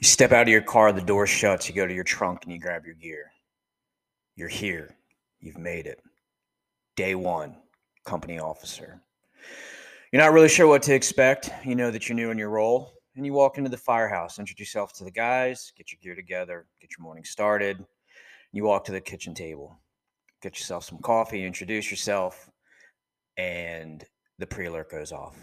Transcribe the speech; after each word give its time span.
You 0.00 0.06
step 0.06 0.30
out 0.30 0.42
of 0.42 0.48
your 0.48 0.62
car, 0.62 0.92
the 0.92 1.00
door 1.00 1.26
shuts, 1.26 1.68
you 1.68 1.74
go 1.74 1.86
to 1.86 1.94
your 1.94 2.04
trunk 2.04 2.44
and 2.44 2.52
you 2.52 2.60
grab 2.60 2.86
your 2.86 2.94
gear. 2.94 3.32
You're 4.36 4.48
here. 4.48 4.94
You've 5.40 5.58
made 5.58 5.86
it. 5.86 6.00
Day 6.96 7.16
one, 7.16 7.56
company 8.04 8.38
officer. 8.38 9.02
You're 10.12 10.22
not 10.22 10.32
really 10.32 10.48
sure 10.48 10.68
what 10.68 10.82
to 10.82 10.94
expect. 10.94 11.50
You 11.64 11.74
know 11.74 11.90
that 11.90 12.08
you're 12.08 12.16
new 12.16 12.30
in 12.30 12.38
your 12.38 12.50
role, 12.50 12.92
and 13.16 13.26
you 13.26 13.32
walk 13.32 13.58
into 13.58 13.70
the 13.70 13.76
firehouse, 13.76 14.38
introduce 14.38 14.68
yourself 14.68 14.92
to 14.94 15.04
the 15.04 15.10
guys, 15.10 15.72
get 15.76 15.90
your 15.90 15.98
gear 16.00 16.14
together, 16.14 16.66
get 16.80 16.90
your 16.96 17.04
morning 17.04 17.24
started. 17.24 17.84
You 18.52 18.64
walk 18.64 18.84
to 18.84 18.92
the 18.92 19.00
kitchen 19.00 19.34
table, 19.34 19.80
get 20.40 20.58
yourself 20.58 20.84
some 20.84 20.98
coffee, 20.98 21.44
introduce 21.44 21.90
yourself, 21.90 22.48
and 23.36 24.04
the 24.38 24.46
pre 24.46 24.66
alert 24.66 24.90
goes 24.90 25.12
off. 25.12 25.36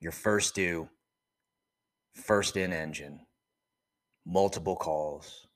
Your 0.00 0.12
first 0.12 0.54
due, 0.54 0.88
first 2.14 2.56
in 2.56 2.72
engine, 2.72 3.20
multiple 4.26 4.76
calls 4.76 5.46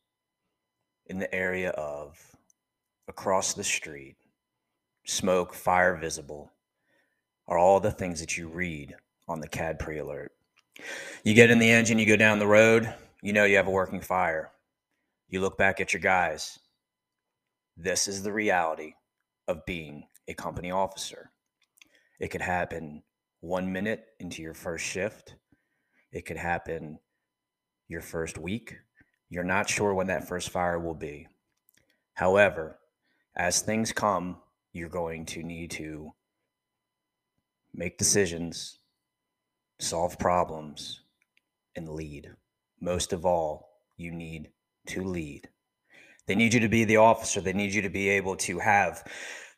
in 1.06 1.18
the 1.18 1.34
area 1.34 1.70
of 1.70 2.18
across 3.08 3.54
the 3.54 3.64
street, 3.64 4.16
smoke, 5.06 5.54
fire 5.54 5.96
visible, 5.96 6.52
are 7.46 7.58
all 7.58 7.80
the 7.80 7.90
things 7.90 8.20
that 8.20 8.36
you 8.36 8.48
read 8.48 8.94
on 9.26 9.40
the 9.40 9.48
CAD 9.48 9.78
pre 9.78 9.98
alert. 9.98 10.32
You 11.24 11.34
get 11.34 11.50
in 11.50 11.58
the 11.58 11.70
engine, 11.70 11.98
you 11.98 12.06
go 12.06 12.16
down 12.16 12.38
the 12.38 12.46
road, 12.46 12.92
you 13.22 13.32
know 13.32 13.44
you 13.44 13.56
have 13.56 13.66
a 13.66 13.70
working 13.72 14.00
fire. 14.00 14.52
You 15.28 15.40
look 15.40 15.58
back 15.58 15.80
at 15.80 15.92
your 15.92 16.00
guys. 16.00 16.58
This 17.76 18.08
is 18.08 18.22
the 18.22 18.32
reality 18.32 18.94
of 19.46 19.64
being 19.66 20.04
a 20.28 20.34
company 20.34 20.70
officer. 20.70 21.30
It 22.20 22.28
could 22.28 22.42
happen 22.42 23.02
one 23.40 23.72
minute 23.72 24.04
into 24.20 24.42
your 24.42 24.54
first 24.54 24.84
shift. 24.84 25.36
It 26.12 26.26
could 26.26 26.36
happen 26.36 26.98
your 27.88 28.02
first 28.02 28.38
week. 28.38 28.76
You're 29.30 29.44
not 29.44 29.68
sure 29.68 29.94
when 29.94 30.06
that 30.06 30.28
first 30.28 30.50
fire 30.50 30.78
will 30.78 30.94
be. 30.94 31.26
However, 32.14 32.78
as 33.36 33.60
things 33.60 33.92
come, 33.92 34.36
you're 34.72 34.88
going 34.88 35.24
to 35.26 35.42
need 35.42 35.70
to 35.72 36.12
make 37.74 37.98
decisions, 37.98 38.78
solve 39.78 40.18
problems, 40.18 41.00
and 41.76 41.88
lead. 41.88 42.30
Most 42.80 43.12
of 43.12 43.24
all, 43.24 43.68
you 43.96 44.12
need 44.12 44.50
to 44.86 45.04
lead. 45.04 45.48
They 46.26 46.34
need 46.34 46.52
you 46.52 46.60
to 46.60 46.68
be 46.68 46.84
the 46.84 46.98
officer. 46.98 47.40
They 47.40 47.52
need 47.52 47.72
you 47.72 47.82
to 47.82 47.88
be 47.88 48.08
able 48.10 48.36
to 48.36 48.58
have 48.58 49.04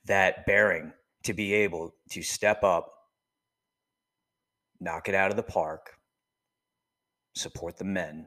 that 0.04 0.46
bearing, 0.46 0.92
to 1.24 1.32
be 1.32 1.52
able 1.52 1.94
to 2.10 2.22
step 2.22 2.62
up, 2.62 2.92
knock 4.80 5.08
it 5.08 5.14
out 5.14 5.30
of 5.30 5.36
the 5.36 5.42
park, 5.42 5.94
support 7.34 7.76
the 7.76 7.84
men, 7.84 8.26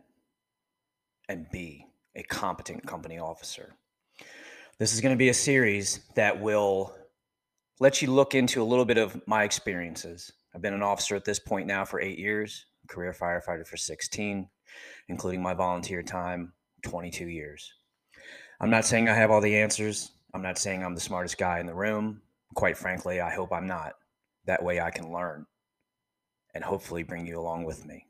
and 1.29 1.49
be 1.51 1.87
a 2.15 2.23
competent 2.23 2.85
company 2.85 3.19
officer. 3.19 3.73
This 4.79 4.93
is 4.93 5.01
going 5.01 5.13
to 5.13 5.19
be 5.19 5.29
a 5.29 5.33
series 5.33 6.01
that 6.15 6.41
will 6.41 6.95
let 7.79 8.01
you 8.01 8.11
look 8.11 8.35
into 8.35 8.61
a 8.61 8.65
little 8.65 8.85
bit 8.85 8.97
of 8.97 9.21
my 9.27 9.43
experiences. 9.43 10.31
I've 10.53 10.61
been 10.61 10.73
an 10.73 10.83
officer 10.83 11.15
at 11.15 11.25
this 11.25 11.39
point 11.39 11.67
now 11.67 11.85
for 11.85 11.99
eight 11.99 12.19
years, 12.19 12.65
career 12.87 13.13
firefighter 13.13 13.65
for 13.65 13.77
16, 13.77 14.47
including 15.09 15.41
my 15.41 15.53
volunteer 15.53 16.03
time, 16.03 16.53
22 16.83 17.27
years. 17.27 17.73
I'm 18.59 18.69
not 18.69 18.85
saying 18.85 19.09
I 19.09 19.15
have 19.15 19.31
all 19.31 19.41
the 19.41 19.57
answers. 19.57 20.11
I'm 20.33 20.41
not 20.41 20.57
saying 20.57 20.83
I'm 20.83 20.95
the 20.95 21.01
smartest 21.01 21.37
guy 21.37 21.59
in 21.59 21.65
the 21.65 21.73
room. 21.73 22.21
Quite 22.55 22.77
frankly, 22.77 23.21
I 23.21 23.33
hope 23.33 23.51
I'm 23.51 23.67
not. 23.67 23.93
That 24.45 24.63
way 24.63 24.79
I 24.79 24.91
can 24.91 25.11
learn 25.11 25.45
and 26.53 26.63
hopefully 26.63 27.03
bring 27.03 27.25
you 27.25 27.39
along 27.39 27.63
with 27.63 27.85
me. 27.85 28.05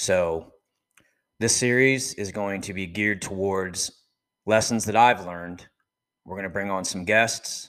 So, 0.00 0.54
this 1.40 1.54
series 1.54 2.14
is 2.14 2.32
going 2.32 2.62
to 2.62 2.72
be 2.72 2.86
geared 2.86 3.20
towards 3.20 4.06
lessons 4.46 4.86
that 4.86 4.96
I've 4.96 5.26
learned. 5.26 5.66
We're 6.24 6.36
going 6.36 6.44
to 6.44 6.48
bring 6.48 6.70
on 6.70 6.86
some 6.86 7.04
guests 7.04 7.68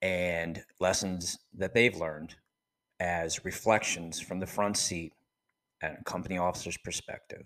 and 0.00 0.62
lessons 0.78 1.36
that 1.58 1.74
they've 1.74 1.96
learned 1.96 2.36
as 3.00 3.44
reflections 3.44 4.20
from 4.20 4.38
the 4.38 4.46
front 4.46 4.76
seat 4.76 5.14
and 5.82 5.96
a 6.00 6.04
company 6.04 6.38
officer's 6.38 6.76
perspective. 6.76 7.44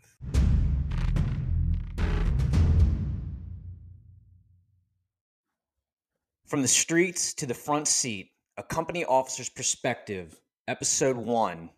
From 6.46 6.60
the 6.60 6.68
streets 6.68 7.32
to 7.32 7.46
the 7.46 7.54
front 7.54 7.88
seat, 7.88 8.32
a 8.58 8.62
company 8.62 9.06
officer's 9.06 9.48
perspective, 9.48 10.38
episode 10.68 11.16
one. 11.16 11.70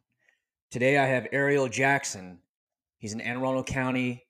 Today 0.71 0.99
I 0.99 1.07
have 1.07 1.27
Arial 1.33 1.69
Jackson. 1.69 2.39
He's 2.99 3.13
an 3.13 3.21
Anne 3.21 3.39
Arundel 3.39 3.65
County 3.65 4.25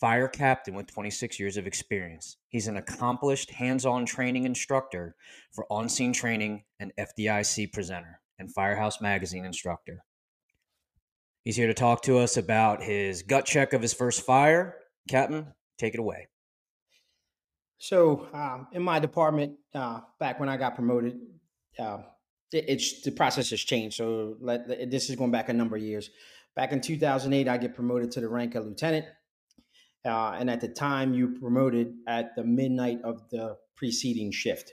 fire 0.00 0.28
captain 0.28 0.74
with 0.74 0.86
26 0.86 1.38
years 1.38 1.56
of 1.56 1.66
experience. 1.66 2.36
He's 2.48 2.68
an 2.68 2.76
accomplished 2.76 3.50
hands 3.50 3.84
on 3.86 4.06
training 4.06 4.44
instructor 4.44 5.14
for 5.52 5.66
on 5.70 5.88
scene 5.88 6.12
training 6.12 6.64
and 6.80 6.92
FDIC 6.98 7.72
presenter 7.72 8.20
and 8.38 8.52
Firehouse 8.52 9.00
Magazine 9.00 9.44
instructor. 9.44 10.04
He's 11.44 11.56
here 11.56 11.66
to 11.66 11.74
talk 11.74 12.02
to 12.02 12.18
us 12.18 12.36
about 12.36 12.82
his 12.82 13.22
gut 13.22 13.44
check 13.44 13.72
of 13.72 13.82
his 13.82 13.94
first 13.94 14.24
fire. 14.24 14.76
Captain, 15.08 15.52
take 15.78 15.94
it 15.94 16.00
away. 16.00 16.28
So 17.78 18.28
um, 18.32 18.68
in 18.72 18.82
my 18.82 18.98
department, 18.98 19.56
uh, 19.74 20.00
back 20.18 20.40
when 20.40 20.48
I 20.48 20.56
got 20.56 20.74
promoted, 20.74 21.18
uh, 21.78 21.98
it's 22.52 23.02
the 23.02 23.10
process 23.10 23.50
has 23.50 23.60
changed. 23.60 23.96
So 23.96 24.36
let, 24.40 24.90
this 24.90 25.10
is 25.10 25.16
going 25.16 25.30
back 25.30 25.48
a 25.48 25.52
number 25.52 25.76
of 25.76 25.82
years. 25.82 26.10
Back 26.54 26.72
in 26.72 26.80
2008, 26.80 27.48
I 27.48 27.58
get 27.58 27.74
promoted 27.74 28.10
to 28.12 28.20
the 28.20 28.28
rank 28.28 28.54
of 28.54 28.64
lieutenant, 28.64 29.06
uh, 30.06 30.36
and 30.38 30.48
at 30.48 30.60
the 30.60 30.68
time, 30.68 31.12
you 31.12 31.38
promoted 31.38 31.94
at 32.06 32.34
the 32.34 32.44
midnight 32.44 33.00
of 33.04 33.28
the 33.30 33.56
preceding 33.76 34.32
shift. 34.32 34.72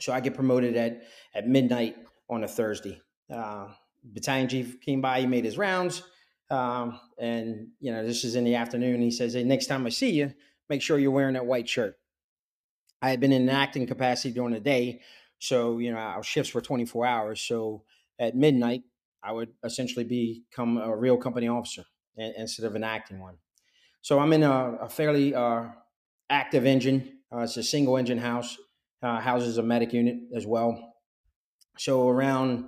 So 0.00 0.12
I 0.12 0.20
get 0.20 0.34
promoted 0.34 0.76
at 0.76 1.02
at 1.34 1.46
midnight 1.48 1.96
on 2.28 2.44
a 2.44 2.48
Thursday. 2.48 3.00
Uh, 3.32 3.68
battalion 4.04 4.48
chief 4.48 4.80
came 4.80 5.00
by, 5.00 5.20
he 5.20 5.26
made 5.26 5.44
his 5.44 5.56
rounds, 5.56 6.02
um, 6.50 6.98
and 7.18 7.68
you 7.80 7.92
know 7.92 8.04
this 8.04 8.24
is 8.24 8.34
in 8.34 8.44
the 8.44 8.56
afternoon. 8.56 9.00
He 9.00 9.10
says, 9.10 9.34
"Hey, 9.34 9.44
next 9.44 9.66
time 9.66 9.86
I 9.86 9.90
see 9.90 10.10
you, 10.10 10.32
make 10.68 10.82
sure 10.82 10.98
you're 10.98 11.10
wearing 11.10 11.34
that 11.34 11.46
white 11.46 11.68
shirt." 11.68 11.96
I 13.00 13.10
had 13.10 13.20
been 13.20 13.32
in 13.32 13.42
an 13.42 13.48
acting 13.48 13.86
capacity 13.86 14.32
during 14.32 14.54
the 14.54 14.60
day, 14.60 15.00
so 15.42 15.78
you 15.78 15.90
know 15.90 15.98
our 15.98 16.22
shifts 16.22 16.54
were 16.54 16.60
24 16.60 17.04
hours. 17.04 17.40
So 17.40 17.82
at 18.18 18.36
midnight, 18.36 18.82
I 19.24 19.32
would 19.32 19.48
essentially 19.64 20.04
become 20.04 20.78
a 20.78 20.96
real 20.96 21.16
company 21.16 21.48
officer 21.48 21.84
instead 22.16 22.64
of 22.64 22.76
an 22.76 22.84
acting 22.84 23.18
one. 23.18 23.38
So 24.02 24.20
I'm 24.20 24.32
in 24.32 24.44
a, 24.44 24.78
a 24.82 24.88
fairly 24.88 25.34
uh, 25.34 25.64
active 26.30 26.64
engine. 26.64 27.18
Uh, 27.32 27.40
it's 27.40 27.56
a 27.56 27.62
single 27.62 27.96
engine 27.96 28.18
house, 28.18 28.56
uh, 29.02 29.18
houses 29.18 29.58
a 29.58 29.62
medic 29.62 29.92
unit 29.92 30.18
as 30.34 30.46
well. 30.46 30.94
So 31.76 32.08
around 32.08 32.66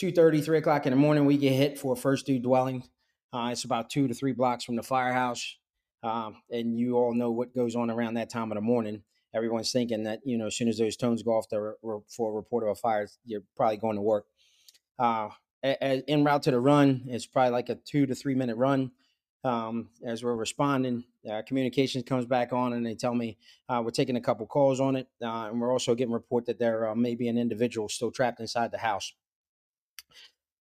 2.30, 0.00 0.44
3 0.44 0.58
o'clock 0.58 0.86
in 0.86 0.92
the 0.92 0.96
morning, 0.96 1.24
we 1.24 1.36
get 1.36 1.54
hit 1.54 1.78
for 1.78 1.94
a 1.94 1.96
first 1.96 2.26
due 2.26 2.38
dwelling. 2.38 2.84
Uh, 3.32 3.48
it's 3.50 3.64
about 3.64 3.90
two 3.90 4.06
to 4.06 4.14
three 4.14 4.32
blocks 4.32 4.62
from 4.62 4.76
the 4.76 4.82
firehouse. 4.82 5.56
Um, 6.04 6.36
and 6.50 6.78
you 6.78 6.96
all 6.96 7.14
know 7.14 7.32
what 7.32 7.54
goes 7.54 7.74
on 7.74 7.90
around 7.90 8.14
that 8.14 8.30
time 8.30 8.52
of 8.52 8.56
the 8.56 8.62
morning 8.62 9.02
everyone's 9.34 9.72
thinking 9.72 10.04
that 10.04 10.20
you 10.24 10.38
know 10.38 10.46
as 10.46 10.56
soon 10.56 10.68
as 10.68 10.78
those 10.78 10.96
tones 10.96 11.22
go 11.22 11.32
off 11.32 11.48
the, 11.48 11.74
for 12.08 12.30
a 12.30 12.34
report 12.34 12.64
of 12.64 12.70
a 12.70 12.74
fire, 12.74 13.08
you're 13.24 13.42
probably 13.56 13.76
going 13.76 13.96
to 13.96 14.02
work. 14.02 14.26
Uh, 14.98 15.28
en 15.62 16.24
route 16.24 16.42
to 16.42 16.50
the 16.50 16.60
run, 16.60 17.02
it's 17.06 17.26
probably 17.26 17.50
like 17.50 17.68
a 17.68 17.74
two 17.74 18.06
to 18.06 18.14
three 18.14 18.34
minute 18.34 18.56
run. 18.56 18.92
Um, 19.44 19.90
as 20.06 20.24
we're 20.24 20.34
responding, 20.34 21.04
uh, 21.30 21.42
communications 21.46 22.04
comes 22.04 22.24
back 22.24 22.54
on, 22.54 22.72
and 22.72 22.84
they 22.84 22.94
tell 22.94 23.14
me 23.14 23.36
uh, 23.68 23.82
we're 23.84 23.90
taking 23.90 24.16
a 24.16 24.20
couple 24.20 24.46
calls 24.46 24.80
on 24.80 24.96
it, 24.96 25.06
uh, 25.22 25.48
and 25.50 25.60
we're 25.60 25.70
also 25.70 25.94
getting 25.94 26.14
report 26.14 26.46
that 26.46 26.58
there 26.58 26.88
uh, 26.88 26.94
may 26.94 27.14
be 27.14 27.28
an 27.28 27.36
individual 27.36 27.90
still 27.90 28.10
trapped 28.10 28.40
inside 28.40 28.72
the 28.72 28.78
house. 28.78 29.12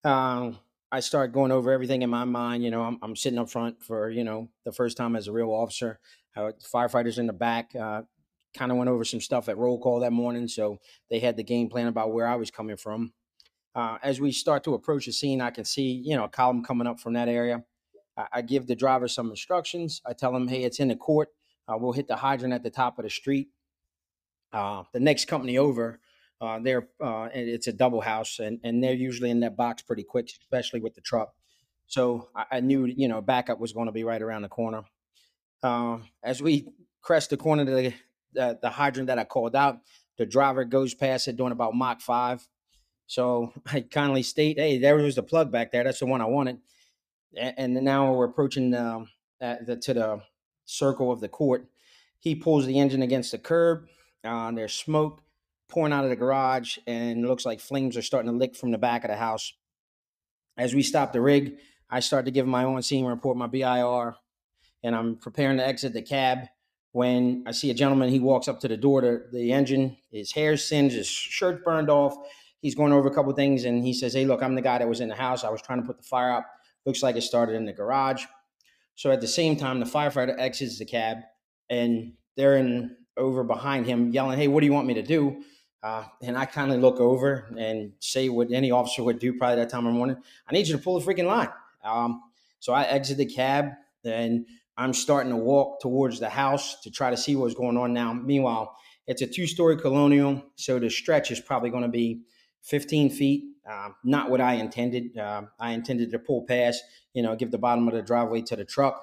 Um, 0.04 0.58
I 0.92 1.00
start 1.00 1.32
going 1.32 1.52
over 1.52 1.72
everything 1.72 2.02
in 2.02 2.10
my 2.10 2.24
mind. 2.24 2.64
You 2.64 2.70
know, 2.70 2.82
I'm, 2.82 2.98
I'm, 3.02 3.16
sitting 3.16 3.38
up 3.38 3.50
front 3.50 3.82
for 3.82 4.10
you 4.10 4.24
know 4.24 4.48
the 4.64 4.72
first 4.72 4.96
time 4.96 5.16
as 5.16 5.26
a 5.26 5.32
real 5.32 5.50
officer. 5.50 5.98
Uh, 6.36 6.52
firefighters 6.62 7.18
in 7.18 7.26
the 7.26 7.32
back, 7.32 7.70
uh, 7.74 8.02
kind 8.56 8.72
of 8.72 8.78
went 8.78 8.90
over 8.90 9.04
some 9.04 9.20
stuff 9.20 9.48
at 9.48 9.58
roll 9.58 9.78
call 9.78 10.00
that 10.00 10.12
morning, 10.12 10.48
so 10.48 10.78
they 11.10 11.20
had 11.20 11.36
the 11.36 11.44
game 11.44 11.68
plan 11.68 11.86
about 11.86 12.12
where 12.12 12.26
I 12.26 12.36
was 12.36 12.50
coming 12.50 12.76
from. 12.76 13.12
Uh, 13.74 13.98
as 14.02 14.20
we 14.20 14.32
start 14.32 14.64
to 14.64 14.74
approach 14.74 15.06
the 15.06 15.12
scene, 15.12 15.40
I 15.40 15.50
can 15.50 15.64
see 15.64 16.02
you 16.04 16.16
know 16.16 16.24
a 16.24 16.28
column 16.28 16.64
coming 16.64 16.86
up 16.86 16.98
from 16.98 17.12
that 17.14 17.28
area. 17.28 17.62
I, 18.16 18.26
I 18.32 18.42
give 18.42 18.66
the 18.66 18.74
driver 18.74 19.08
some 19.08 19.30
instructions. 19.30 20.00
I 20.06 20.12
tell 20.14 20.34
him, 20.34 20.48
"Hey, 20.48 20.64
it's 20.64 20.80
in 20.80 20.88
the 20.88 20.96
court. 20.96 21.28
Uh, 21.68 21.76
we'll 21.78 21.92
hit 21.92 22.08
the 22.08 22.16
hydrant 22.16 22.54
at 22.54 22.62
the 22.62 22.70
top 22.70 22.98
of 22.98 23.04
the 23.04 23.10
street." 23.10 23.48
Uh, 24.52 24.84
the 24.92 25.00
next 25.00 25.26
company 25.26 25.58
over, 25.58 26.00
uh, 26.40 26.58
uh, 27.00 27.28
it's 27.34 27.66
a 27.66 27.72
double 27.72 28.00
house, 28.00 28.38
and 28.38 28.58
and 28.64 28.82
they're 28.82 28.94
usually 28.94 29.30
in 29.30 29.40
that 29.40 29.56
box 29.56 29.82
pretty 29.82 30.04
quick, 30.04 30.30
especially 30.40 30.80
with 30.80 30.94
the 30.94 31.00
truck. 31.00 31.34
So 31.86 32.30
I, 32.34 32.44
I 32.52 32.60
knew 32.60 32.86
you 32.86 33.08
know 33.08 33.20
backup 33.20 33.60
was 33.60 33.72
going 33.72 33.86
to 33.86 33.92
be 33.92 34.04
right 34.04 34.22
around 34.22 34.42
the 34.42 34.48
corner. 34.48 34.82
Uh, 35.62 35.98
as 36.22 36.42
we 36.42 36.68
crest 37.02 37.30
the 37.30 37.36
corner 37.36 37.64
to 37.64 37.70
the 37.70 37.94
the, 38.32 38.58
the 38.60 38.70
hydrant 38.70 39.08
that 39.08 39.18
I 39.18 39.24
called 39.24 39.56
out. 39.56 39.80
The 40.18 40.26
driver 40.26 40.64
goes 40.64 40.94
past 40.94 41.28
it 41.28 41.36
doing 41.36 41.52
about 41.52 41.74
Mach 41.74 42.00
5. 42.00 42.46
So 43.06 43.52
I 43.66 43.80
kindly 43.80 44.22
state, 44.22 44.58
hey, 44.58 44.78
there 44.78 44.96
was 44.96 45.14
the 45.14 45.22
plug 45.22 45.50
back 45.50 45.72
there. 45.72 45.84
That's 45.84 46.00
the 46.00 46.06
one 46.06 46.20
I 46.20 46.26
wanted. 46.26 46.58
and, 47.36 47.76
and 47.76 47.84
now 47.84 48.12
we're 48.12 48.26
approaching 48.26 48.74
um, 48.74 49.08
the, 49.40 49.78
to 49.82 49.94
the 49.94 50.22
circle 50.64 51.12
of 51.12 51.20
the 51.20 51.28
court. 51.28 51.66
He 52.18 52.34
pulls 52.34 52.66
the 52.66 52.78
engine 52.78 53.02
against 53.02 53.32
the 53.32 53.38
curb. 53.38 53.86
Uh, 54.24 54.50
there's 54.52 54.74
smoke 54.74 55.22
pouring 55.68 55.92
out 55.92 56.04
of 56.04 56.10
the 56.10 56.16
garage, 56.16 56.78
and 56.86 57.26
looks 57.26 57.44
like 57.44 57.60
flames 57.60 57.96
are 57.96 58.02
starting 58.02 58.30
to 58.30 58.36
lick 58.36 58.54
from 58.56 58.70
the 58.70 58.78
back 58.78 59.04
of 59.04 59.10
the 59.10 59.16
house. 59.16 59.52
As 60.56 60.74
we 60.74 60.82
stop 60.82 61.12
the 61.12 61.20
rig, 61.20 61.58
I 61.90 62.00
start 62.00 62.24
to 62.24 62.30
give 62.30 62.46
my 62.46 62.64
on 62.64 62.82
scene 62.82 63.04
report, 63.04 63.36
my 63.36 63.46
BIR, 63.46 64.16
and 64.82 64.94
I'm 64.94 65.16
preparing 65.16 65.58
to 65.58 65.66
exit 65.66 65.92
the 65.92 66.02
cab 66.02 66.48
when 66.96 67.44
I 67.46 67.50
see 67.52 67.68
a 67.68 67.74
gentleman. 67.74 68.08
He 68.08 68.20
walks 68.20 68.48
up 68.48 68.58
to 68.60 68.68
the 68.68 68.76
door 68.78 69.02
to 69.02 69.20
the 69.30 69.52
engine. 69.52 69.98
His 70.10 70.32
hair's 70.32 70.64
singed, 70.64 70.96
his 70.96 71.06
shirt 71.06 71.62
burned 71.62 71.90
off. 71.90 72.16
He's 72.62 72.74
going 72.74 72.90
over 72.94 73.06
a 73.06 73.14
couple 73.14 73.30
things, 73.34 73.66
and 73.66 73.84
he 73.84 73.92
says, 73.92 74.14
"Hey, 74.14 74.24
look, 74.24 74.42
I'm 74.42 74.54
the 74.54 74.62
guy 74.62 74.78
that 74.78 74.88
was 74.88 75.02
in 75.02 75.10
the 75.10 75.14
house. 75.14 75.44
I 75.44 75.50
was 75.50 75.60
trying 75.60 75.82
to 75.82 75.86
put 75.86 75.98
the 75.98 76.04
fire 76.04 76.30
out. 76.30 76.44
Looks 76.86 77.02
like 77.02 77.16
it 77.16 77.20
started 77.20 77.54
in 77.54 77.66
the 77.66 77.74
garage." 77.74 78.24
So 78.94 79.10
at 79.10 79.20
the 79.20 79.28
same 79.28 79.56
time, 79.56 79.78
the 79.78 79.84
firefighter 79.84 80.34
exits 80.38 80.78
the 80.78 80.86
cab, 80.86 81.18
and 81.68 82.14
they're 82.34 82.56
in 82.56 82.96
over 83.18 83.44
behind 83.44 83.84
him, 83.84 84.10
yelling, 84.10 84.38
"Hey, 84.38 84.48
what 84.48 84.60
do 84.60 84.66
you 84.66 84.72
want 84.72 84.86
me 84.86 84.94
to 84.94 85.02
do?" 85.02 85.42
Uh, 85.82 86.04
and 86.22 86.34
I 86.34 86.46
kind 86.46 86.72
of 86.72 86.80
look 86.80 86.98
over 86.98 87.54
and 87.58 87.92
say 88.00 88.30
what 88.30 88.50
any 88.50 88.70
officer 88.70 89.04
would 89.04 89.18
do 89.18 89.34
probably 89.34 89.56
that 89.56 89.68
time 89.68 89.86
of 89.86 89.92
morning. 89.92 90.16
I 90.48 90.54
need 90.54 90.66
you 90.66 90.74
to 90.74 90.82
pull 90.82 90.98
the 90.98 91.04
freaking 91.04 91.26
line. 91.26 91.50
Um, 91.84 92.22
so 92.58 92.72
I 92.72 92.84
exit 92.84 93.18
the 93.18 93.26
cab 93.26 93.72
and 94.02 94.46
I'm 94.76 94.92
starting 94.92 95.30
to 95.30 95.36
walk 95.36 95.80
towards 95.80 96.20
the 96.20 96.28
house 96.28 96.80
to 96.82 96.90
try 96.90 97.10
to 97.10 97.16
see 97.16 97.34
what's 97.36 97.54
going 97.54 97.76
on 97.76 97.92
now. 97.92 98.12
Meanwhile, 98.12 98.76
it's 99.06 99.22
a 99.22 99.26
two 99.26 99.46
story 99.46 99.76
colonial. 99.76 100.42
So 100.56 100.78
the 100.78 100.90
stretch 100.90 101.30
is 101.30 101.40
probably 101.40 101.70
going 101.70 101.82
to 101.82 101.88
be 101.88 102.22
15 102.62 103.10
feet. 103.10 103.44
Uh, 103.68 103.90
not 104.04 104.30
what 104.30 104.40
I 104.40 104.54
intended. 104.54 105.16
Uh, 105.16 105.42
I 105.58 105.72
intended 105.72 106.10
to 106.12 106.18
pull 106.18 106.44
past, 106.46 106.82
you 107.14 107.22
know, 107.22 107.34
give 107.34 107.50
the 107.50 107.58
bottom 107.58 107.88
of 107.88 107.94
the 107.94 108.02
driveway 108.02 108.42
to 108.42 108.56
the 108.56 108.64
truck. 108.64 109.02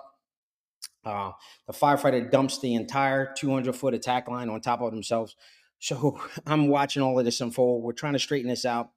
Uh, 1.03 1.31
the 1.67 1.73
firefighter 1.73 2.29
dumps 2.29 2.59
the 2.59 2.75
entire 2.75 3.33
200 3.33 3.75
foot 3.75 3.93
attack 3.93 4.29
line 4.29 4.49
on 4.49 4.61
top 4.61 4.81
of 4.81 4.91
themselves. 4.91 5.35
So 5.79 6.19
I'm 6.45 6.67
watching 6.67 7.01
all 7.01 7.17
of 7.17 7.25
this 7.25 7.41
unfold. 7.41 7.83
We're 7.83 7.93
trying 7.93 8.13
to 8.13 8.19
straighten 8.19 8.49
this 8.49 8.65
out. 8.65 8.91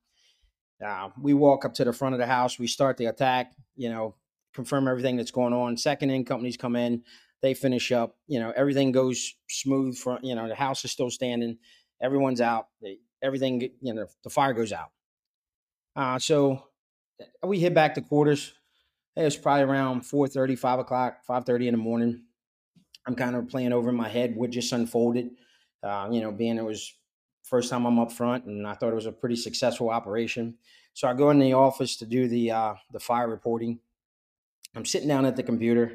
Uh, 0.85 1.09
we 1.21 1.33
walk 1.33 1.65
up 1.65 1.75
to 1.75 1.85
the 1.85 1.93
front 1.93 2.15
of 2.15 2.19
the 2.19 2.27
house. 2.27 2.59
We 2.59 2.67
start 2.67 2.97
the 2.97 3.07
attack. 3.07 3.53
You 3.77 3.89
know, 3.89 4.15
confirm 4.57 4.89
everything 4.89 5.17
that's 5.17 5.31
going 5.31 5.53
on. 5.53 5.77
Second 5.77 6.11
in 6.11 6.25
companies 6.25 6.57
come 6.57 6.75
in. 6.75 7.03
They 7.43 7.55
finish 7.55 7.93
up. 7.93 8.17
You 8.27 8.41
know, 8.41 8.53
everything 8.57 8.91
goes 8.91 9.35
smooth. 9.49 9.97
For 9.97 10.19
you 10.23 10.35
know, 10.35 10.49
the 10.49 10.55
house 10.55 10.85
is 10.85 10.91
still 10.91 11.11
standing. 11.11 11.59
Everyone's 12.03 12.41
out. 12.41 12.67
Everything. 13.23 13.71
You 13.81 13.95
know, 13.95 14.07
the 14.25 14.31
fire 14.31 14.53
goes 14.53 14.73
out. 14.73 14.91
Uh, 15.95 16.19
so 16.19 16.65
we 17.45 17.59
hit 17.59 17.75
back 17.75 17.95
to 17.95 18.01
quarters. 18.01 18.53
It 19.17 19.23
was 19.23 19.37
probably 19.37 19.63
around 19.63 20.03
4.30, 20.03 20.59
5 20.59 20.79
o'clock, 20.81 21.21
5.30 21.27 21.69
in 21.69 21.73
the 21.73 21.79
morning. 21.79 22.25
I'm 23.07 23.15
kind 23.15 23.35
of 23.35 23.49
playing 23.49 23.73
over 23.73 23.89
in 23.89 23.97
my 23.97 24.11
head 24.11 24.37
what 24.37 24.51
just 24.51 24.73
unfolded. 24.73 25.31
Uh, 25.83 26.09
you 26.11 26.21
know, 26.21 26.33
being 26.33 26.59
it 26.59 26.65
was 26.65 26.93
first 27.45 27.71
time 27.71 27.87
I'm 27.87 27.99
up 27.99 28.13
front, 28.13 28.45
and 28.45 28.67
I 28.67 28.75
thought 28.75 28.91
it 28.91 28.97
was 28.97 29.07
a 29.07 29.13
pretty 29.13 29.37
successful 29.37 29.89
operation. 29.89 30.57
So 30.93 31.09
I 31.09 31.15
go 31.15 31.31
in 31.31 31.39
the 31.39 31.53
office 31.53 31.97
to 31.99 32.07
do 32.07 32.29
the 32.29 32.51
uh, 32.51 32.75
the 32.93 33.01
fire 33.01 33.29
reporting. 33.29 33.79
I'm 34.77 34.85
sitting 34.85 35.09
down 35.09 35.25
at 35.25 35.37
the 35.37 35.43
computer, 35.43 35.91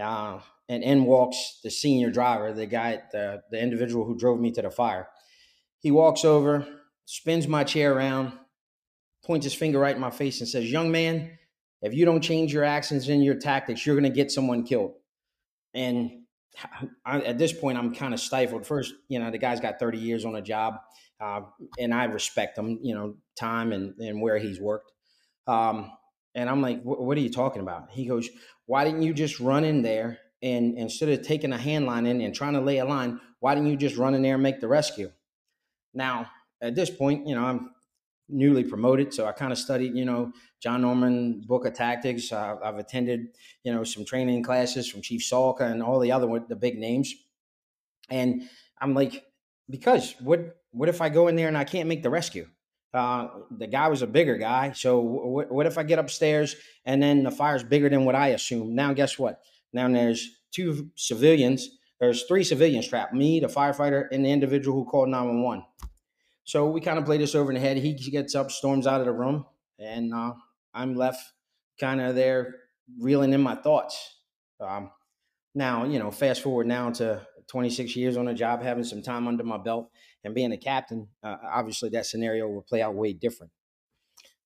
uh, 0.00 0.40
and 0.68 0.82
in 0.82 1.04
walks 1.04 1.60
the 1.62 1.70
senior 1.70 2.10
driver, 2.10 2.52
the 2.52 2.66
guy, 2.66 3.02
the 3.12 3.42
the 3.50 3.60
individual 3.60 4.04
who 4.06 4.16
drove 4.16 4.40
me 4.40 4.50
to 4.52 4.62
the 4.62 4.70
fire. 4.70 5.08
He 5.80 5.90
walks 5.90 6.24
over, 6.24 6.66
spins 7.04 7.46
my 7.46 7.64
chair 7.64 7.94
around, 7.94 8.32
points 9.24 9.44
his 9.44 9.52
finger 9.52 9.78
right 9.78 9.94
in 9.94 10.00
my 10.00 10.10
face, 10.10 10.40
and 10.40 10.48
says, 10.48 10.72
"Young 10.72 10.90
man, 10.90 11.38
if 11.82 11.92
you 11.92 12.06
don't 12.06 12.22
change 12.22 12.52
your 12.52 12.64
actions 12.64 13.08
and 13.10 13.22
your 13.22 13.34
tactics, 13.34 13.84
you're 13.84 13.94
going 13.94 14.10
to 14.10 14.16
get 14.16 14.32
someone 14.32 14.64
killed." 14.64 14.94
And 15.74 16.24
I, 17.04 17.20
at 17.20 17.38
this 17.38 17.52
point, 17.52 17.76
I'm 17.76 17.94
kind 17.94 18.14
of 18.14 18.20
stifled. 18.20 18.66
First, 18.66 18.94
you 19.08 19.18
know, 19.18 19.30
the 19.30 19.38
guy's 19.38 19.60
got 19.60 19.78
30 19.78 19.98
years 19.98 20.24
on 20.24 20.34
a 20.36 20.42
job, 20.42 20.76
uh, 21.20 21.42
and 21.78 21.92
I 21.92 22.04
respect 22.04 22.56
him, 22.56 22.78
you 22.82 22.94
know, 22.94 23.16
time 23.36 23.72
and, 23.72 23.94
and 23.98 24.22
where 24.22 24.38
he's 24.38 24.60
worked. 24.60 24.92
Um, 25.46 25.90
and 26.34 26.50
I'm 26.50 26.60
like, 26.60 26.82
what 26.82 27.16
are 27.16 27.20
you 27.20 27.30
talking 27.30 27.62
about? 27.62 27.90
He 27.90 28.06
goes, 28.06 28.28
why 28.66 28.84
didn't 28.84 29.02
you 29.02 29.14
just 29.14 29.40
run 29.40 29.64
in 29.64 29.82
there 29.82 30.18
and 30.42 30.76
instead 30.76 31.08
of 31.08 31.22
taking 31.22 31.52
a 31.52 31.58
hand 31.58 31.86
line 31.86 32.06
in 32.06 32.20
and 32.20 32.34
trying 32.34 32.52
to 32.52 32.60
lay 32.60 32.78
a 32.78 32.84
line, 32.84 33.20
why 33.40 33.54
didn't 33.54 33.70
you 33.70 33.76
just 33.76 33.96
run 33.96 34.14
in 34.14 34.22
there 34.22 34.34
and 34.34 34.42
make 34.42 34.60
the 34.60 34.68
rescue? 34.68 35.10
Now, 35.94 36.30
at 36.60 36.74
this 36.74 36.90
point, 36.90 37.26
you 37.26 37.34
know, 37.34 37.44
I'm 37.44 37.70
newly 38.28 38.64
promoted. 38.64 39.14
So 39.14 39.26
I 39.26 39.32
kind 39.32 39.52
of 39.52 39.58
studied, 39.58 39.94
you 39.94 40.04
know, 40.04 40.32
John 40.60 40.82
Norman 40.82 41.42
book 41.46 41.66
of 41.66 41.74
tactics. 41.74 42.32
Uh, 42.32 42.56
I've 42.62 42.76
attended, 42.76 43.28
you 43.62 43.72
know, 43.72 43.84
some 43.84 44.04
training 44.04 44.42
classes 44.42 44.88
from 44.88 45.02
Chief 45.02 45.22
Salka 45.22 45.62
and 45.62 45.82
all 45.82 45.98
the 45.98 46.12
other 46.12 46.26
the 46.48 46.56
big 46.56 46.78
names. 46.78 47.14
And 48.10 48.42
I'm 48.80 48.94
like, 48.94 49.24
because 49.70 50.14
what 50.20 50.56
what 50.72 50.88
if 50.88 51.00
I 51.00 51.08
go 51.08 51.28
in 51.28 51.36
there 51.36 51.48
and 51.48 51.56
I 51.56 51.64
can't 51.64 51.88
make 51.88 52.02
the 52.02 52.10
rescue? 52.10 52.48
Uh, 52.94 53.28
the 53.50 53.66
guy 53.66 53.88
was 53.88 54.02
a 54.02 54.06
bigger 54.06 54.36
guy. 54.36 54.70
So 54.72 55.02
w- 55.02 55.48
what 55.52 55.66
if 55.66 55.76
I 55.76 55.82
get 55.82 55.98
upstairs 55.98 56.54
and 56.84 57.02
then 57.02 57.24
the 57.24 57.30
fire's 57.30 57.64
bigger 57.64 57.88
than 57.88 58.04
what 58.04 58.14
I 58.14 58.28
assume? 58.28 58.74
Now 58.74 58.92
guess 58.92 59.18
what? 59.18 59.40
Now 59.72 59.88
there's 59.88 60.30
two 60.52 60.90
civilians. 60.94 61.70
There's 61.98 62.22
three 62.22 62.44
civilians 62.44 62.86
trapped: 62.86 63.12
me, 63.12 63.40
the 63.40 63.48
firefighter, 63.48 64.06
and 64.12 64.24
the 64.24 64.30
individual 64.30 64.78
who 64.78 64.88
called 64.88 65.08
911. 65.08 65.64
So 66.44 66.70
we 66.70 66.80
kind 66.80 66.98
of 66.98 67.04
play 67.04 67.18
this 67.18 67.34
over 67.34 67.50
in 67.50 67.54
the 67.54 67.60
head. 67.60 67.78
He 67.78 67.94
gets 67.94 68.34
up, 68.34 68.52
storms 68.52 68.86
out 68.86 69.00
of 69.00 69.06
the 69.06 69.12
room, 69.12 69.44
and 69.78 70.14
uh, 70.14 70.34
I'm 70.72 70.94
left 70.94 71.20
kind 71.80 72.00
of 72.00 72.14
there 72.14 72.54
reeling 73.00 73.32
in 73.32 73.40
my 73.40 73.56
thoughts. 73.56 74.18
Um, 74.60 74.90
now, 75.54 75.84
you 75.84 75.98
know, 75.98 76.10
fast 76.10 76.42
forward 76.42 76.66
now 76.66 76.90
to 76.92 77.26
26 77.48 77.96
years 77.96 78.16
on 78.16 78.28
a 78.28 78.34
job, 78.34 78.62
having 78.62 78.84
some 78.84 79.02
time 79.02 79.28
under 79.28 79.44
my 79.44 79.58
belt, 79.58 79.90
and 80.22 80.34
being 80.34 80.52
a 80.52 80.58
captain. 80.58 81.08
Uh, 81.22 81.36
obviously, 81.42 81.88
that 81.90 82.06
scenario 82.06 82.48
will 82.48 82.62
play 82.62 82.82
out 82.82 82.94
way 82.94 83.12
different. 83.12 83.52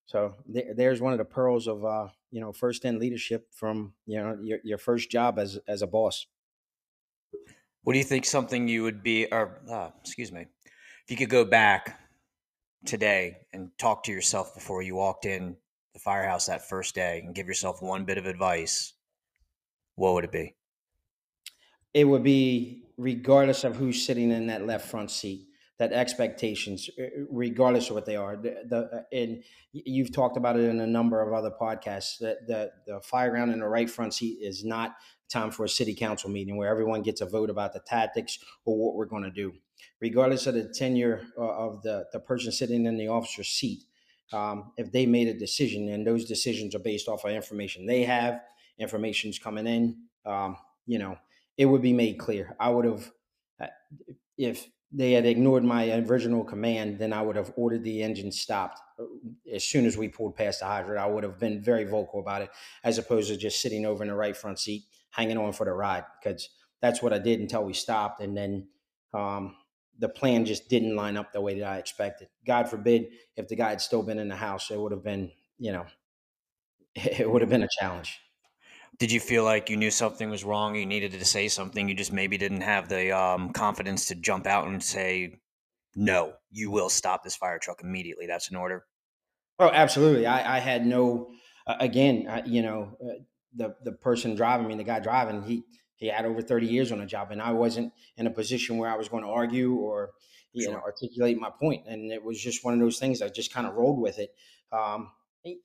So 0.06 0.36
th- 0.52 0.74
there's 0.74 1.00
one 1.00 1.12
of 1.12 1.18
the 1.18 1.24
pearls 1.24 1.66
of 1.66 1.84
uh, 1.84 2.08
you 2.30 2.40
know 2.40 2.52
first 2.52 2.84
in 2.84 2.98
leadership 2.98 3.52
from 3.52 3.94
you 4.06 4.18
know 4.18 4.38
your, 4.42 4.58
your 4.64 4.78
first 4.78 5.10
job 5.10 5.38
as 5.38 5.58
as 5.68 5.82
a 5.82 5.86
boss. 5.86 6.26
What 7.82 7.92
do 7.92 7.98
you 7.98 8.04
think? 8.04 8.24
Something 8.24 8.68
you 8.68 8.82
would 8.82 9.02
be, 9.02 9.26
or 9.26 9.62
uh, 9.70 9.90
excuse 10.00 10.32
me, 10.32 10.46
if 10.62 11.10
you 11.10 11.16
could 11.16 11.30
go 11.30 11.44
back 11.44 12.00
today 12.86 13.46
and 13.52 13.76
talk 13.78 14.04
to 14.04 14.12
yourself 14.12 14.54
before 14.54 14.82
you 14.82 14.96
walked 14.96 15.26
in 15.26 15.56
the 15.94 16.00
firehouse 16.00 16.46
that 16.46 16.68
first 16.68 16.94
day 16.94 17.20
and 17.20 17.34
give 17.34 17.46
yourself 17.46 17.82
one 17.82 18.04
bit 18.04 18.18
of 18.18 18.26
advice, 18.26 18.94
what 19.96 20.14
would 20.14 20.24
it 20.24 20.32
be? 20.32 20.56
It 21.94 22.04
would 22.04 22.22
be 22.22 22.87
regardless 22.98 23.64
of 23.64 23.76
who's 23.76 24.04
sitting 24.04 24.30
in 24.30 24.48
that 24.48 24.66
left 24.66 24.86
front 24.86 25.10
seat, 25.10 25.46
that 25.78 25.92
expectations, 25.92 26.90
eh, 26.98 27.08
regardless 27.30 27.88
of 27.88 27.94
what 27.94 28.04
they 28.04 28.16
are. 28.16 28.36
The, 28.36 28.56
the 28.68 28.76
uh, 28.76 29.02
and 29.12 29.42
you've 29.72 30.12
talked 30.12 30.36
about 30.36 30.58
it 30.58 30.64
in 30.64 30.80
a 30.80 30.86
number 30.86 31.22
of 31.22 31.32
other 31.32 31.52
podcasts 31.58 32.18
that 32.18 32.46
the 32.46 32.70
the 32.86 33.00
fire 33.00 33.30
ground 33.30 33.52
in 33.52 33.60
the 33.60 33.68
right 33.68 33.88
front 33.88 34.12
seat 34.12 34.38
is 34.42 34.64
not 34.64 34.96
time 35.30 35.50
for 35.50 35.64
a 35.64 35.68
city 35.68 35.94
council 35.94 36.28
meeting 36.28 36.56
where 36.56 36.68
everyone 36.68 37.02
gets 37.02 37.20
a 37.20 37.26
vote 37.26 37.48
about 37.48 37.72
the 37.72 37.80
tactics 37.86 38.38
or 38.64 38.76
what 38.76 38.94
we're 38.94 39.06
going 39.06 39.22
to 39.22 39.30
do 39.30 39.52
regardless 40.00 40.46
of 40.46 40.54
the 40.54 40.64
tenure 40.64 41.22
uh, 41.36 41.42
of 41.42 41.82
the, 41.82 42.06
the 42.12 42.20
person 42.20 42.52
sitting 42.52 42.86
in 42.86 42.96
the 42.96 43.08
officer's 43.08 43.48
seat, 43.48 43.84
um, 44.32 44.72
if 44.76 44.92
they 44.92 45.06
made 45.06 45.28
a 45.28 45.34
decision 45.34 45.88
and 45.88 46.06
those 46.06 46.24
decisions 46.24 46.74
are 46.74 46.80
based 46.80 47.08
off 47.08 47.24
of 47.24 47.30
information 47.30 47.86
they 47.86 48.04
have, 48.04 48.40
information's 48.78 49.38
coming 49.38 49.66
in, 49.66 49.96
um, 50.26 50.56
you 50.86 50.98
know, 50.98 51.16
it 51.58 51.66
would 51.66 51.82
be 51.82 51.94
made 51.94 52.18
clear. 52.18 52.56
I 52.60 52.70
would 52.70 52.86
have, 52.86 53.12
uh, 53.60 53.68
if 54.36 54.68
they 54.92 55.12
had 55.12 55.26
ignored 55.26 55.64
my 55.64 55.90
original 55.98 56.44
command, 56.44 56.98
then 56.98 57.12
I 57.12 57.20
would 57.22 57.36
have 57.36 57.52
ordered 57.56 57.84
the 57.84 58.02
engine 58.02 58.32
stopped 58.32 58.80
uh, 58.98 59.04
as 59.52 59.64
soon 59.64 59.84
as 59.86 59.96
we 59.96 60.08
pulled 60.08 60.36
past 60.36 60.60
the 60.60 60.66
hydrant. 60.66 60.98
I 61.00 61.06
would 61.06 61.24
have 61.24 61.38
been 61.38 61.62
very 61.62 61.84
vocal 61.84 62.20
about 62.20 62.42
it, 62.42 62.50
as 62.84 62.98
opposed 62.98 63.28
to 63.28 63.36
just 63.36 63.60
sitting 63.60 63.84
over 63.84 64.02
in 64.02 64.08
the 64.08 64.14
right 64.16 64.36
front 64.36 64.58
seat, 64.58 64.84
hanging 65.10 65.38
on 65.38 65.52
for 65.52 65.66
the 65.66 65.72
ride, 65.72 66.04
because 66.22 66.50
that's 66.80 67.02
what 67.02 67.12
I 67.12 67.18
did 67.18 67.40
until 67.40 67.64
we 67.64 67.74
stopped. 67.74 68.22
And 68.22 68.36
then 68.36 68.68
um, 69.12 69.56
the 69.98 70.08
plan 70.08 70.44
just 70.46 70.68
didn't 70.68 70.96
line 70.96 71.16
up 71.16 71.32
the 71.32 71.40
way 71.40 71.58
that 71.58 71.66
I 71.68 71.78
expected. 71.78 72.28
God 72.46 72.68
forbid 72.70 73.08
if 73.36 73.48
the 73.48 73.56
guy 73.56 73.70
had 73.70 73.80
still 73.80 74.02
been 74.02 74.18
in 74.18 74.28
the 74.28 74.36
house, 74.36 74.70
it 74.70 74.78
would 74.80 74.92
have 74.92 75.02
been, 75.04 75.32
you 75.58 75.72
know, 75.72 75.86
it 76.94 77.30
would 77.30 77.42
have 77.42 77.50
been 77.50 77.62
a 77.62 77.68
challenge. 77.80 78.20
Did 78.98 79.12
you 79.12 79.20
feel 79.20 79.44
like 79.44 79.70
you 79.70 79.76
knew 79.76 79.90
something 79.90 80.28
was 80.28 80.44
wrong? 80.44 80.74
You 80.74 80.86
needed 80.86 81.12
to 81.12 81.24
say 81.24 81.48
something. 81.48 81.88
You 81.88 81.94
just 81.94 82.12
maybe 82.12 82.36
didn't 82.36 82.62
have 82.62 82.88
the 82.88 83.16
um, 83.16 83.50
confidence 83.52 84.06
to 84.06 84.14
jump 84.16 84.46
out 84.46 84.66
and 84.66 84.82
say, 84.82 85.40
"No, 85.94 86.34
you 86.50 86.70
will 86.70 86.88
stop 86.88 87.22
this 87.22 87.36
fire 87.36 87.58
truck 87.58 87.80
immediately." 87.82 88.26
That's 88.26 88.50
an 88.50 88.56
order. 88.56 88.86
Oh, 89.60 89.70
absolutely. 89.70 90.26
I, 90.26 90.56
I 90.56 90.58
had 90.58 90.84
no. 90.84 91.30
Uh, 91.66 91.76
again, 91.80 92.26
I, 92.28 92.42
you 92.44 92.62
know, 92.62 92.96
uh, 93.00 93.22
the 93.54 93.76
the 93.84 93.92
person 93.92 94.34
driving 94.34 94.66
me, 94.66 94.74
the 94.74 94.84
guy 94.84 94.98
driving, 94.98 95.42
he 95.42 95.62
he 95.98 96.06
had 96.06 96.24
over 96.24 96.40
30 96.40 96.66
years 96.66 96.92
on 96.92 96.98
the 96.98 97.06
job 97.06 97.30
and 97.32 97.42
i 97.42 97.50
wasn't 97.50 97.92
in 98.16 98.26
a 98.26 98.30
position 98.30 98.78
where 98.78 98.90
i 98.90 98.96
was 98.96 99.08
going 99.08 99.22
to 99.22 99.28
argue 99.28 99.74
or 99.74 100.10
you 100.52 100.64
sure. 100.64 100.72
know 100.72 100.80
articulate 100.80 101.38
my 101.38 101.50
point 101.50 101.84
and 101.86 102.10
it 102.10 102.22
was 102.22 102.40
just 102.40 102.64
one 102.64 102.72
of 102.72 102.80
those 102.80 102.98
things 102.98 103.20
i 103.20 103.28
just 103.28 103.52
kind 103.52 103.66
of 103.66 103.74
rolled 103.74 104.00
with 104.00 104.18
it 104.18 104.30
um, 104.72 105.10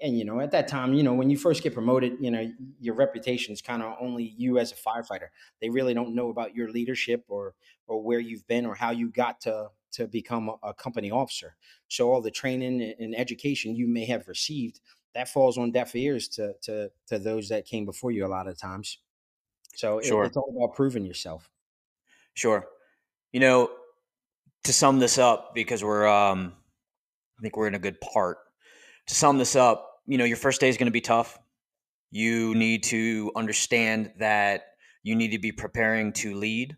and 0.02 0.18
you 0.18 0.26
know 0.26 0.40
at 0.40 0.52
that 0.52 0.68
time 0.68 0.94
you 0.94 1.04
know 1.04 1.14
when 1.14 1.30
you 1.30 1.38
first 1.38 1.64
get 1.64 1.74
promoted 1.74 2.14
you 2.20 2.32
know 2.32 2.52
your 2.80 2.96
reputation 2.96 3.54
is 3.54 3.62
kind 3.62 3.82
of 3.82 3.96
only 4.00 4.34
you 4.38 4.58
as 4.60 4.72
a 4.72 4.76
firefighter. 4.76 5.28
They 5.62 5.70
really 5.70 5.94
don't 5.94 6.16
know 6.16 6.30
about 6.30 6.56
your 6.56 6.70
leadership 6.70 7.26
or 7.28 7.56
or 7.88 8.02
where 8.02 8.20
you've 8.20 8.48
been 8.48 8.66
or 8.66 8.76
how 8.76 8.92
you 8.92 9.10
got 9.10 9.42
to 9.42 9.68
to 9.94 10.08
become 10.08 10.50
a, 10.50 10.70
a 10.70 10.74
company 10.74 11.12
officer. 11.12 11.56
So 11.88 12.12
all 12.12 12.22
the 12.22 12.32
training 12.32 12.94
and 13.00 13.16
education 13.16 13.76
you 13.76 13.88
may 13.88 14.06
have 14.06 14.28
received 14.28 14.80
that 15.14 15.30
falls 15.30 15.58
on 15.58 15.72
deaf 15.72 15.96
ears 15.96 16.28
to 16.30 16.54
to 16.64 16.92
to 17.08 17.20
those 17.20 17.50
that 17.50 17.66
came 17.66 17.86
before 17.86 18.12
you 18.12 18.26
a 18.26 18.28
lot 18.28 18.48
of 18.48 18.58
times. 18.58 19.00
So 19.76 20.02
sure. 20.02 20.24
it, 20.24 20.28
it's 20.28 20.38
all 20.38 20.54
about 20.56 20.76
proving 20.76 21.06
yourself. 21.06 21.50
Sure. 22.34 22.68
You 23.32 23.40
know 23.40 23.70
to 24.64 24.74
sum 24.74 25.00
this 25.00 25.18
up 25.18 25.54
because 25.54 25.84
we're 25.84 26.08
um 26.08 26.54
i 27.38 27.42
think 27.42 27.58
we're 27.58 27.68
in 27.68 27.76
a 27.76 27.80
good 27.80 28.00
part 28.02 28.38
to 29.08 29.16
sum 29.16 29.38
this 29.38 29.56
up, 29.56 29.90
you 30.06 30.18
know, 30.18 30.26
your 30.26 30.38
first 30.38 30.62
day 30.62 30.70
is 30.70 30.78
going 30.78 30.88
to 30.88 30.92
be 30.92 31.02
tough. 31.02 31.38
You 32.12 32.54
need 32.56 32.84
to 32.84 33.32
understand 33.36 34.14
that 34.20 34.64
you 35.04 35.16
need 35.16 35.32
to 35.32 35.40
be 35.40 35.52
preparing 35.52 36.14
to 36.14 36.36
lead, 36.36 36.78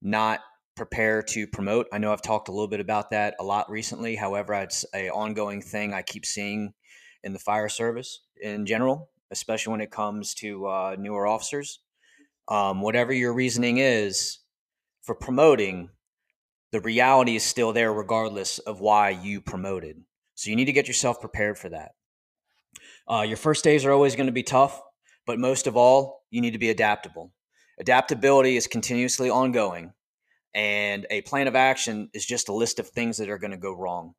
not 0.00 0.40
prepare 0.76 1.22
to 1.22 1.46
promote. 1.46 1.86
I 1.92 1.98
know 1.98 2.12
I've 2.12 2.22
talked 2.22 2.48
a 2.48 2.52
little 2.52 2.68
bit 2.68 2.80
about 2.80 3.10
that 3.10 3.34
a 3.38 3.44
lot 3.44 3.70
recently. 3.70 4.16
However, 4.16 4.54
it's 4.54 4.84
a 4.94 5.08
ongoing 5.10 5.62
thing 5.62 5.92
I 5.92 6.02
keep 6.02 6.26
seeing 6.26 6.72
in 7.22 7.32
the 7.32 7.38
fire 7.38 7.68
service 7.68 8.20
in 8.40 8.66
general, 8.66 9.10
especially 9.30 9.72
when 9.72 9.80
it 9.80 9.90
comes 9.90 10.34
to 10.34 10.66
uh, 10.66 10.96
newer 10.98 11.26
officers. 11.26 11.80
Um, 12.48 12.82
whatever 12.82 13.12
your 13.12 13.32
reasoning 13.32 13.78
is 13.78 14.40
for 15.02 15.14
promoting, 15.14 15.90
the 16.72 16.80
reality 16.80 17.36
is 17.36 17.44
still 17.44 17.72
there 17.72 17.92
regardless 17.92 18.58
of 18.58 18.80
why 18.80 19.10
you 19.10 19.40
promoted. 19.40 20.02
So 20.34 20.50
you 20.50 20.56
need 20.56 20.64
to 20.66 20.72
get 20.72 20.88
yourself 20.88 21.20
prepared 21.20 21.58
for 21.58 21.68
that. 21.70 21.92
Uh, 23.10 23.24
your 23.26 23.36
first 23.36 23.64
days 23.64 23.84
are 23.84 23.92
always 23.92 24.16
going 24.16 24.26
to 24.26 24.32
be 24.32 24.42
tough, 24.42 24.80
but 25.26 25.38
most 25.38 25.66
of 25.66 25.76
all, 25.76 26.22
you 26.30 26.40
need 26.40 26.52
to 26.52 26.58
be 26.58 26.70
adaptable. 26.70 27.32
Adaptability 27.78 28.56
is 28.56 28.66
continuously 28.66 29.30
ongoing, 29.30 29.92
and 30.54 31.06
a 31.10 31.22
plan 31.22 31.48
of 31.48 31.56
action 31.56 32.08
is 32.14 32.24
just 32.24 32.48
a 32.48 32.54
list 32.54 32.78
of 32.78 32.88
things 32.88 33.18
that 33.18 33.28
are 33.28 33.38
going 33.38 33.50
to 33.50 33.56
go 33.56 33.76
wrong. 33.76 34.14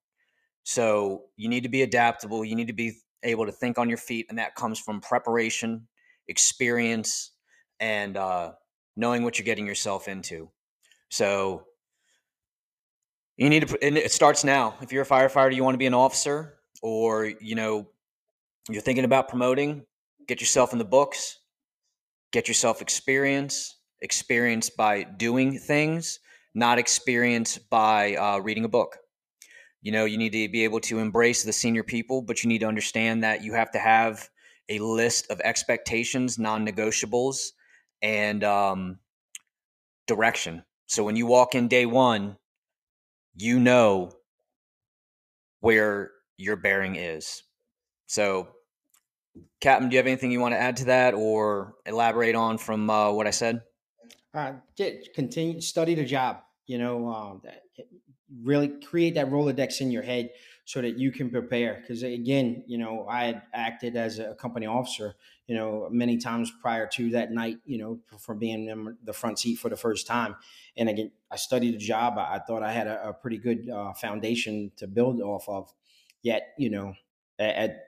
So 0.63 1.23
you 1.35 1.49
need 1.49 1.63
to 1.63 1.69
be 1.69 1.81
adaptable. 1.81 2.43
You 2.43 2.55
need 2.55 2.67
to 2.67 2.73
be 2.73 2.97
able 3.23 3.45
to 3.45 3.51
think 3.51 3.77
on 3.77 3.89
your 3.89 3.97
feet, 3.97 4.27
and 4.29 4.37
that 4.39 4.55
comes 4.55 4.79
from 4.79 5.01
preparation, 5.01 5.87
experience, 6.27 7.31
and 7.79 8.17
uh, 8.17 8.53
knowing 8.95 9.23
what 9.23 9.37
you're 9.37 9.45
getting 9.45 9.67
yourself 9.67 10.07
into. 10.07 10.49
So 11.09 11.65
you 13.37 13.49
need 13.49 13.67
to, 13.67 13.77
and 13.83 13.97
it 13.97 14.11
starts 14.11 14.43
now. 14.43 14.75
If 14.81 14.91
you're 14.91 15.03
a 15.03 15.07
firefighter, 15.07 15.53
you 15.53 15.63
want 15.63 15.75
to 15.75 15.79
be 15.79 15.85
an 15.85 15.93
officer, 15.93 16.55
or 16.81 17.25
you 17.25 17.55
know, 17.55 17.87
you're 18.69 18.81
thinking 18.81 19.05
about 19.05 19.29
promoting, 19.29 19.85
get 20.27 20.39
yourself 20.39 20.71
in 20.71 20.79
the 20.79 20.85
books, 20.85 21.39
get 22.31 22.47
yourself 22.47 22.81
experience, 22.81 23.77
experience 24.01 24.69
by 24.69 25.03
doing 25.03 25.57
things, 25.57 26.19
not 26.53 26.79
experience 26.79 27.57
by 27.57 28.15
uh, 28.15 28.39
reading 28.39 28.65
a 28.65 28.69
book. 28.69 28.97
You 29.81 29.91
know, 29.91 30.05
you 30.05 30.17
need 30.17 30.31
to 30.31 30.49
be 30.49 30.63
able 30.63 30.79
to 30.81 30.99
embrace 30.99 31.43
the 31.43 31.53
senior 31.53 31.83
people, 31.83 32.21
but 32.21 32.43
you 32.43 32.49
need 32.49 32.59
to 32.59 32.67
understand 32.67 33.23
that 33.23 33.43
you 33.43 33.53
have 33.53 33.71
to 33.71 33.79
have 33.79 34.29
a 34.69 34.79
list 34.79 35.29
of 35.29 35.39
expectations, 35.41 36.39
non 36.39 36.65
negotiables, 36.65 37.51
and 38.01 38.43
um, 38.43 38.99
direction. 40.07 40.63
So 40.87 41.03
when 41.03 41.15
you 41.15 41.25
walk 41.25 41.53
in 41.53 41.67
day 41.67 41.85
one, 41.85 42.37
you 43.35 43.59
know 43.59 44.11
where 45.59 46.11
your 46.37 46.55
bearing 46.55 46.95
is. 46.95 47.43
So, 48.07 48.49
Captain, 49.61 49.89
do 49.89 49.93
you 49.93 49.99
have 49.99 50.07
anything 50.07 50.31
you 50.31 50.39
want 50.39 50.53
to 50.53 50.59
add 50.59 50.77
to 50.77 50.85
that 50.85 51.13
or 51.13 51.75
elaborate 51.85 52.35
on 52.35 52.57
from 52.57 52.89
uh, 52.89 53.11
what 53.11 53.27
I 53.27 53.31
said? 53.31 53.61
Uh, 54.33 54.53
continue 55.13 55.61
study 55.61 55.95
the 55.95 56.05
job. 56.05 56.39
You 56.67 56.77
know, 56.77 57.07
um, 57.07 57.41
really 58.43 58.67
create 58.67 59.15
that 59.15 59.29
Rolodex 59.29 59.81
in 59.81 59.91
your 59.91 60.03
head 60.03 60.29
so 60.65 60.81
that 60.81 60.97
you 60.97 61.11
can 61.11 61.29
prepare. 61.29 61.77
Because 61.79 62.01
again, 62.01 62.63
you 62.65 62.79
know, 62.79 63.05
I 63.07 63.25
had 63.25 63.43
acted 63.53 63.95
as 63.95 64.17
a 64.17 64.33
company 64.33 64.65
officer, 64.65 65.13
you 65.47 65.55
know, 65.55 65.87
many 65.91 66.17
times 66.17 66.51
prior 66.59 66.87
to 66.87 67.11
that 67.11 67.31
night, 67.31 67.59
you 67.65 67.77
know, 67.77 67.99
for 68.17 68.33
being 68.33 68.67
in 68.67 68.97
the 69.03 69.13
front 69.13 69.39
seat 69.39 69.59
for 69.59 69.69
the 69.69 69.77
first 69.77 70.07
time. 70.07 70.35
And 70.75 70.89
again, 70.89 71.11
I 71.31 71.35
studied 71.35 71.75
the 71.75 71.77
job. 71.77 72.17
I, 72.17 72.39
thought 72.39 72.63
I 72.63 72.71
had 72.71 72.87
a, 72.87 73.09
a 73.09 73.13
pretty 73.13 73.37
good 73.37 73.69
uh, 73.69 73.93
foundation 73.93 74.71
to 74.77 74.87
build 74.87 75.21
off 75.21 75.47
of. 75.47 75.71
Yet, 76.23 76.55
you 76.57 76.71
know, 76.71 76.95
at, 77.37 77.55
at 77.55 77.81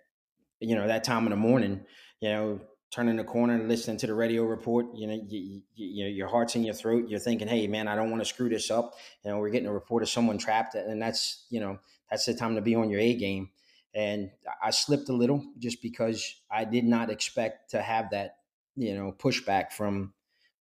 you 0.60 0.76
know 0.76 0.88
that 0.88 1.04
time 1.04 1.24
in 1.26 1.32
the 1.32 1.36
morning, 1.36 1.82
you 2.20 2.30
know, 2.30 2.62
turning 2.92 3.16
the 3.16 3.24
corner 3.24 3.56
and 3.56 3.68
listening 3.68 3.98
to 3.98 4.08
the 4.08 4.14
radio 4.14 4.44
report, 4.44 4.86
you 4.96 5.08
know, 5.08 5.20
you, 5.28 5.62
you, 5.76 6.06
your 6.06 6.28
heart's 6.28 6.56
in 6.56 6.64
your 6.64 6.74
throat. 6.74 7.10
You're 7.10 7.20
thinking, 7.20 7.48
hey, 7.48 7.68
man, 7.68 7.88
I 7.88 7.96
don't 7.96 8.10
want 8.10 8.22
to 8.22 8.26
screw 8.26 8.50
this 8.50 8.72
up. 8.72 8.94
You 9.24 9.32
know, 9.32 9.40
we're 9.40 9.50
getting 9.50 9.68
a 9.68 9.74
report 9.74 10.04
of 10.04 10.10
someone 10.10 10.38
trapped, 10.38 10.76
and 10.76 11.02
that's 11.02 11.46
you 11.50 11.60
know 11.60 11.80
that's 12.10 12.26
the 12.26 12.34
time 12.34 12.56
to 12.56 12.62
be 12.62 12.76
on 12.76 12.90
your 12.90 13.00
A 13.00 13.14
game. 13.16 13.50
And 13.94 14.32
I 14.64 14.72
slipped 14.72 15.10
a 15.10 15.14
little 15.14 15.44
just 15.58 15.82
because 15.82 16.36
I 16.52 16.66
did 16.66 16.84
not 16.84 17.10
expect 17.10 17.72
to 17.72 17.82
have 17.82 18.12
that 18.12 18.38
you 18.76 18.96
know 18.96 19.12
pushback 19.12 19.72
from 19.72 20.14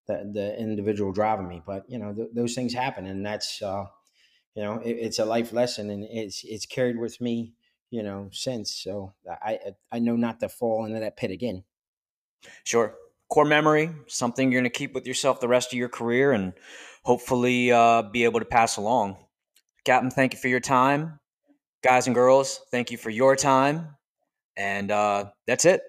the, 0.06 0.30
the 0.32 0.58
individual 0.58 1.12
driving 1.12 1.48
me. 1.48 1.62
But 1.64 1.84
you 1.88 1.98
know 1.98 2.12
th- 2.14 2.30
those 2.32 2.54
things 2.54 2.72
happen, 2.72 3.06
and 3.06 3.24
that's 3.24 3.60
uh, 3.62 3.86
you 4.54 4.62
know 4.62 4.78
it, 4.78 4.92
it's 4.92 5.18
a 5.18 5.24
life 5.24 5.52
lesson, 5.52 5.90
and 5.90 6.04
it's 6.04 6.44
it's 6.44 6.66
carried 6.66 6.98
with 6.98 7.20
me 7.20 7.54
you 7.90 8.02
know 8.02 8.28
since. 8.32 8.72
So 8.74 9.12
I 9.28 9.58
I 9.92 9.98
know 9.98 10.16
not 10.16 10.40
to 10.40 10.48
fall 10.48 10.84
into 10.86 11.00
that 11.00 11.16
pit 11.16 11.30
again. 11.30 11.64
Sure. 12.64 12.94
Core 13.28 13.44
memory, 13.44 13.90
something 14.06 14.52
you're 14.52 14.60
going 14.60 14.70
to 14.70 14.78
keep 14.78 14.94
with 14.94 15.06
yourself 15.06 15.40
the 15.40 15.48
rest 15.48 15.72
of 15.72 15.78
your 15.78 15.88
career 15.88 16.32
and 16.32 16.52
hopefully 17.02 17.72
uh, 17.72 18.02
be 18.02 18.24
able 18.24 18.38
to 18.38 18.46
pass 18.46 18.76
along. 18.76 19.16
Captain, 19.84 20.10
thank 20.10 20.32
you 20.32 20.38
for 20.38 20.48
your 20.48 20.60
time. 20.60 21.18
Guys 21.82 22.06
and 22.06 22.14
girls, 22.14 22.60
thank 22.70 22.90
you 22.90 22.98
for 22.98 23.10
your 23.10 23.36
time. 23.36 23.96
And 24.56 24.90
uh, 24.90 25.26
that's 25.46 25.64
it. 25.64 25.82